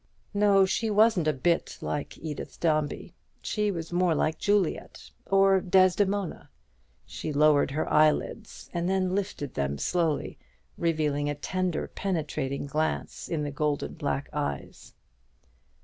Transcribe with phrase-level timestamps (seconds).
[0.33, 3.13] No, she wasn't a bit like Edith Dombey;
[3.43, 6.49] she was more like Juliet, or Desdemona.
[7.05, 10.39] She lowered her eyelids, and then lifted them slowly,
[10.75, 14.95] revealing a tender penetrating glance in the golden black eyes.